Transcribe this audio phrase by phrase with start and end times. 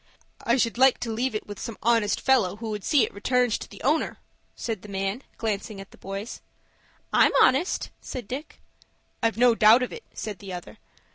[0.43, 3.51] "I should like to leave it with some honest fellow who would see it returned
[3.59, 4.17] to the owner,"
[4.55, 6.41] said the man, glancing at the boys.
[7.13, 8.63] "I'm honest," said Dick.
[9.21, 10.79] "I've no doubt of it," said the other.